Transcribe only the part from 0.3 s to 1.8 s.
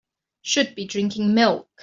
Should be drinking milk.